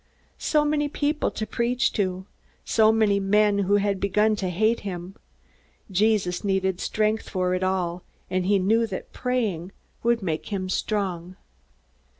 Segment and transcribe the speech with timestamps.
[0.39, 2.25] So many people to preach to!
[2.65, 5.13] So many men who had begun to hate him!
[5.91, 11.35] Jesus needed strength for it all, and he knew that praying would make him strong.